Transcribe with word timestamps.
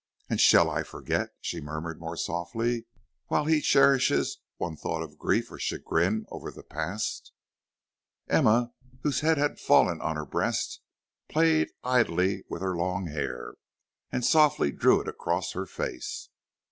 And 0.31 0.41
shall 0.41 0.67
I 0.67 0.81
forget?" 0.81 1.29
she 1.41 1.61
murmured 1.61 1.99
more 1.99 2.17
softly, 2.17 2.87
"while 3.27 3.45
he 3.45 3.61
cherishes 3.61 4.39
one 4.57 4.75
thought 4.75 5.03
of 5.03 5.19
grief 5.19 5.51
or 5.51 5.59
chagrin 5.59 6.25
over 6.31 6.49
the 6.49 6.63
past?" 6.63 7.31
Emma, 8.27 8.73
whose 9.03 9.19
head 9.19 9.37
had 9.37 9.59
fallen 9.59 10.01
on 10.01 10.15
her 10.15 10.25
breast, 10.25 10.81
played 11.29 11.69
idly 11.83 12.43
with 12.49 12.63
her 12.63 12.75
long 12.75 13.09
hair, 13.09 13.53
and 14.11 14.25
softly 14.25 14.71
drew 14.71 15.01
it 15.01 15.07
across 15.07 15.51
her 15.51 15.67
face. 15.67 16.29